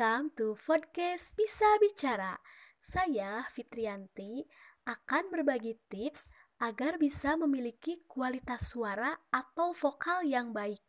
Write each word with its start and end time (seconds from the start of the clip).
Welcome 0.00 0.32
to 0.40 0.56
podcast 0.56 1.36
Bisa 1.36 1.76
Bicara. 1.76 2.40
Saya 2.80 3.44
Fitrianti 3.52 4.48
akan 4.88 5.28
berbagi 5.28 5.76
tips 5.92 6.32
agar 6.56 6.96
bisa 6.96 7.36
memiliki 7.36 8.00
kualitas 8.08 8.72
suara 8.72 9.20
atau 9.28 9.76
vokal 9.76 10.24
yang 10.24 10.56
baik. 10.56 10.80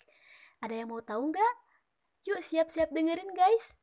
Ada 0.64 0.88
yang 0.88 0.96
mau 0.96 1.04
tahu 1.04 1.28
nggak? 1.28 1.56
Yuk 2.24 2.40
siap-siap 2.40 2.96
dengerin 2.96 3.36
guys. 3.36 3.76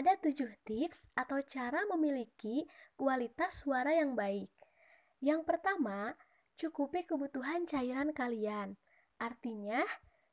Ada 0.00 0.16
tujuh 0.16 0.48
tips 0.64 1.12
atau 1.12 1.44
cara 1.44 1.84
memiliki 1.92 2.64
kualitas 2.96 3.60
suara 3.60 3.92
yang 3.92 4.16
baik. 4.16 4.48
Yang 5.20 5.44
pertama, 5.44 6.16
cukupi 6.56 7.04
kebutuhan 7.04 7.68
cairan 7.68 8.16
kalian. 8.16 8.80
Artinya, 9.20 9.84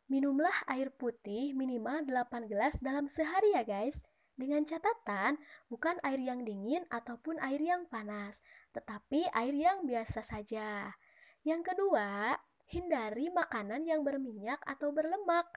minumlah 0.07 0.55
air 0.71 0.95
putih 0.95 1.51
minimal 1.51 2.07
8 2.07 2.47
gelas 2.47 2.79
dalam 2.79 3.11
sehari 3.11 3.59
ya 3.59 3.67
guys. 3.67 4.07
Dengan 4.39 4.63
catatan, 4.63 5.35
bukan 5.67 5.99
air 6.07 6.23
yang 6.23 6.47
dingin 6.47 6.87
ataupun 6.87 7.35
air 7.43 7.59
yang 7.59 7.91
panas, 7.91 8.39
tetapi 8.71 9.27
air 9.35 9.51
yang 9.51 9.83
biasa 9.83 10.23
saja. 10.23 10.95
Yang 11.43 11.75
kedua, 11.75 12.39
hindari 12.71 13.27
makanan 13.33 13.83
yang 13.83 14.07
berminyak 14.07 14.63
atau 14.63 14.95
berlemak, 14.95 15.49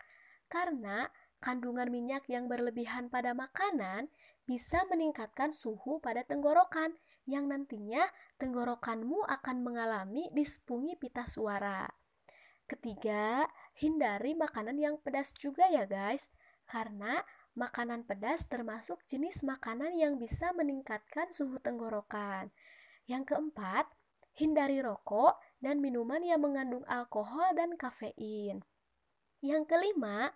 karena 0.51 1.07
kandungan 1.41 1.89
minyak 1.89 2.29
yang 2.29 2.47
berlebihan 2.47 3.09
pada 3.09 3.33
makanan 3.33 4.13
bisa 4.45 4.85
meningkatkan 4.93 5.51
suhu 5.57 5.99
pada 5.99 6.23
tenggorokan 6.23 6.95
yang 7.25 7.49
nantinya 7.49 8.05
tenggorokanmu 8.37 9.25
akan 9.25 9.57
mengalami 9.65 10.29
dispungi 10.37 10.97
pita 11.01 11.25
suara. 11.25 11.89
Ketiga, 12.71 13.51
hindari 13.83 14.39
makanan 14.39 14.79
yang 14.79 14.95
pedas 15.03 15.35
juga 15.35 15.67
ya 15.67 15.91
guys, 15.91 16.31
karena 16.71 17.27
makanan 17.59 18.07
pedas 18.07 18.47
termasuk 18.47 19.03
jenis 19.11 19.43
makanan 19.43 19.91
yang 19.99 20.23
bisa 20.23 20.55
meningkatkan 20.55 21.35
suhu 21.35 21.59
tenggorokan. 21.59 22.55
Yang 23.11 23.35
keempat, 23.35 23.91
hindari 24.39 24.79
rokok 24.79 25.43
dan 25.59 25.83
minuman 25.83 26.23
yang 26.23 26.39
mengandung 26.41 26.87
alkohol 26.87 27.51
dan 27.59 27.75
kafein. 27.75 28.63
Yang 29.43 29.63
kelima, 29.67 30.31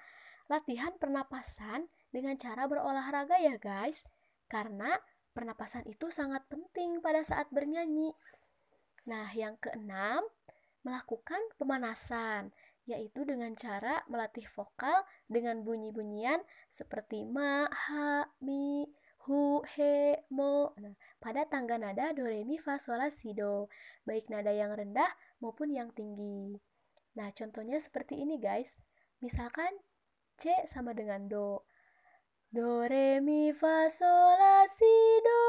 latihan 0.49 0.93
pernapasan 1.01 1.89
dengan 2.13 2.37
cara 2.37 2.69
berolahraga 2.69 3.41
ya 3.41 3.57
guys, 3.57 4.07
karena 4.47 5.01
pernapasan 5.35 5.85
itu 5.91 6.13
sangat 6.13 6.47
penting 6.47 7.03
pada 7.03 7.25
saat 7.27 7.51
bernyanyi. 7.51 8.15
Nah, 9.05 9.29
yang 9.37 9.59
keenam, 9.61 10.25
melakukan 10.85 11.41
pemanasan, 11.57 12.53
yaitu 12.85 13.25
dengan 13.25 13.57
cara 13.57 14.05
melatih 14.09 14.45
vokal 14.45 15.05
dengan 15.29 15.65
bunyi-bunyian 15.65 16.45
seperti 16.69 17.25
ma, 17.25 17.65
ha, 17.69 18.29
mi, 18.45 18.89
hu, 19.25 19.65
he, 19.77 20.21
mo. 20.29 20.77
Nah, 20.77 20.97
pada 21.21 21.49
tangga 21.49 21.81
nada 21.81 22.13
do, 22.13 22.29
re, 22.29 22.45
mi, 22.45 22.61
fa, 22.61 22.77
sol, 22.77 23.01
la, 23.01 23.09
si, 23.09 23.33
do, 23.33 23.73
baik 24.05 24.29
nada 24.29 24.53
yang 24.53 24.73
rendah 24.73 25.09
maupun 25.41 25.73
yang 25.73 25.89
tinggi. 25.97 26.61
Nah, 27.17 27.33
contohnya 27.33 27.81
seperti 27.81 28.21
ini 28.21 28.37
guys. 28.37 28.77
Misalkan 29.25 29.73
C 30.39 30.53
sama 30.67 30.95
dengan 30.95 31.27
Do. 31.31 31.65
Do, 32.55 32.87
Re, 32.87 33.19
Mi, 33.19 33.51
Fa, 33.51 33.91
Sol, 33.91 34.39
La, 34.39 34.63
Si, 34.71 34.95
Do. 35.23 35.43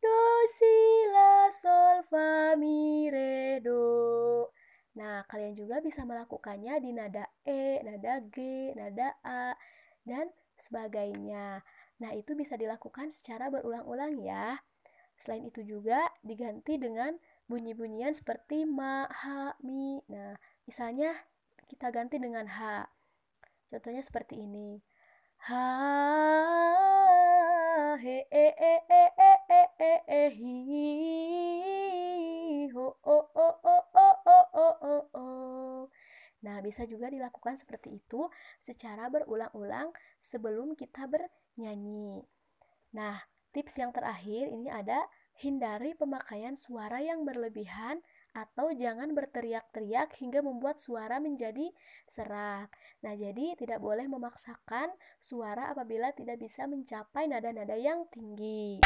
Do, 0.00 0.18
Si, 0.48 0.76
La, 1.12 1.52
Sol, 1.52 2.00
Fa, 2.06 2.56
Mi, 2.56 3.12
Re, 3.12 3.60
Do. 3.60 4.48
Nah, 4.96 5.28
kalian 5.28 5.52
juga 5.52 5.84
bisa 5.84 6.08
melakukannya 6.08 6.80
di 6.80 6.96
nada 6.96 7.28
E, 7.44 7.84
nada 7.84 8.24
G, 8.32 8.72
nada 8.72 9.20
A, 9.20 9.52
dan 10.08 10.32
sebagainya. 10.56 11.60
Nah, 12.00 12.10
itu 12.16 12.32
bisa 12.32 12.56
dilakukan 12.56 13.12
secara 13.12 13.52
berulang-ulang 13.52 14.16
ya. 14.24 14.64
Selain 15.20 15.44
itu 15.44 15.60
juga 15.64 16.00
diganti 16.24 16.80
dengan 16.80 17.16
bunyi-bunyian 17.48 18.12
seperti 18.12 18.64
ma, 18.64 19.04
ha, 19.08 19.56
mi. 19.60 20.00
Nah, 20.08 20.36
misalnya 20.64 21.12
kita 21.68 21.92
ganti 21.92 22.16
dengan 22.16 22.48
ha. 22.48 22.88
Contohnya 23.66 24.02
seperti 24.02 24.38
ini. 24.38 24.78
Ha 25.46 25.62
he 27.96 28.26
e 28.28 28.46
e 28.54 28.74
e 28.86 29.04
e 29.16 29.32
e 29.48 29.62
e 29.78 29.92
e 30.04 30.22
hi 30.36 30.56
ho 32.72 32.86
o 33.02 33.16
o 33.32 33.48
o 33.64 33.76
o 33.94 34.08
o 34.24 34.38
o 34.52 34.68
o 34.80 34.96
o. 35.16 35.26
Nah, 36.44 36.62
bisa 36.62 36.86
juga 36.86 37.10
dilakukan 37.10 37.56
seperti 37.58 37.98
itu 37.98 38.28
secara 38.62 39.08
berulang-ulang 39.10 39.90
sebelum 40.22 40.76
kita 40.78 41.08
bernyanyi. 41.08 42.22
Nah, 42.94 43.18
tips 43.50 43.80
yang 43.82 43.90
terakhir 43.90 44.46
ini 44.52 44.70
ada 44.70 45.08
hindari 45.40 45.96
pemakaian 45.96 46.54
suara 46.54 47.00
yang 47.02 47.24
berlebihan 47.24 48.04
atau 48.36 48.68
jangan 48.76 49.16
berteriak-teriak 49.16 50.12
hingga 50.20 50.44
membuat 50.44 50.76
suara 50.76 51.16
menjadi 51.16 51.72
serak. 52.04 52.68
Nah, 53.00 53.16
jadi 53.16 53.56
tidak 53.56 53.80
boleh 53.80 54.04
memaksakan 54.04 54.92
suara 55.16 55.72
apabila 55.72 56.12
tidak 56.12 56.36
bisa 56.36 56.68
mencapai 56.68 57.32
nada-nada 57.32 57.80
yang 57.80 58.04
tinggi. 58.12 58.84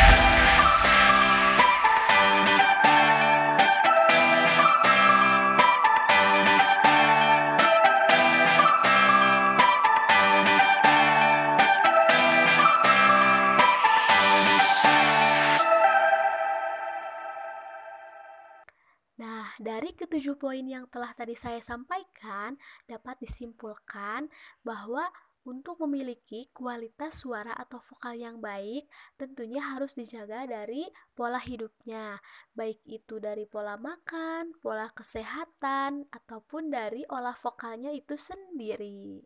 Nah, 19.20 19.52
dari 19.60 19.92
ketujuh 19.92 20.40
poin 20.40 20.64
yang 20.64 20.88
telah 20.88 21.12
tadi 21.12 21.36
saya 21.36 21.60
sampaikan, 21.60 22.56
dapat 22.88 23.20
disimpulkan 23.20 24.32
bahwa 24.64 25.12
untuk 25.44 25.76
memiliki 25.84 26.48
kualitas 26.56 27.20
suara 27.20 27.52
atau 27.52 27.84
vokal 27.84 28.16
yang 28.16 28.40
baik, 28.40 28.88
tentunya 29.20 29.60
harus 29.60 29.92
dijaga 29.92 30.48
dari 30.48 30.88
pola 31.12 31.36
hidupnya, 31.36 32.20
baik 32.56 32.80
itu 32.88 33.20
dari 33.20 33.44
pola 33.44 33.76
makan, 33.76 34.56
pola 34.60 34.88
kesehatan, 34.92 36.08
ataupun 36.12 36.72
dari 36.72 37.04
olah 37.12 37.36
vokalnya 37.36 37.92
itu 37.92 38.16
sendiri. 38.16 39.20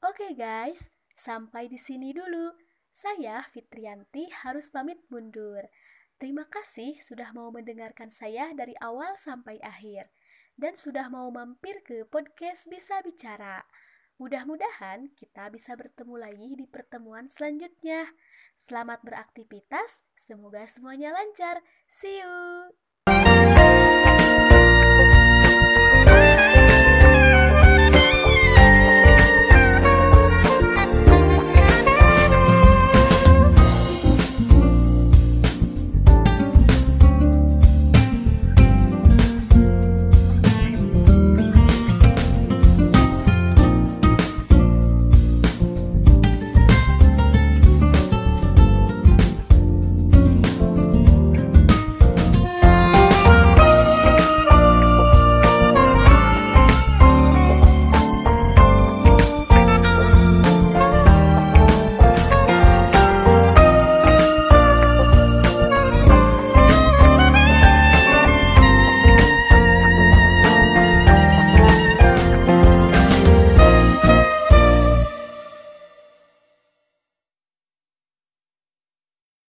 Oke 0.00 0.32
guys, 0.32 0.96
sampai 1.12 1.68
di 1.68 1.76
sini 1.76 2.16
dulu. 2.16 2.56
Saya 2.88 3.44
Fitrianti 3.44 4.32
harus 4.44 4.72
pamit 4.72 5.04
mundur. 5.12 5.68
Terima 6.16 6.48
kasih 6.48 6.96
sudah 7.04 7.36
mau 7.36 7.52
mendengarkan 7.52 8.08
saya 8.08 8.48
dari 8.56 8.72
awal 8.80 9.20
sampai 9.20 9.60
akhir 9.60 10.08
dan 10.56 10.72
sudah 10.72 11.12
mau 11.12 11.28
mampir 11.28 11.84
ke 11.84 12.08
podcast 12.08 12.72
Bisa 12.72 13.04
Bicara. 13.04 13.68
Mudah-mudahan 14.16 15.12
kita 15.12 15.52
bisa 15.52 15.76
bertemu 15.76 16.16
lagi 16.16 16.56
di 16.56 16.64
pertemuan 16.64 17.28
selanjutnya. 17.28 18.08
Selamat 18.56 19.04
beraktivitas, 19.04 20.08
semoga 20.16 20.64
semuanya 20.64 21.12
lancar. 21.12 21.60
See 21.84 22.24
you. 22.24 24.15